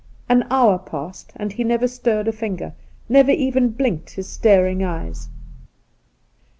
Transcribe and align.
An 0.27 0.47
hour 0.49 0.79
passed, 0.79 1.31
and 1.35 1.53
he 1.53 1.63
never 1.63 1.87
stirred 1.87 2.27
a 2.27 2.31
finger— 2.31 2.73
never 3.17 3.29
even 3.29 3.69
blinked 3.69 4.09
his 4.15 4.25
staring 4.27 4.83
eyes. 4.83 5.29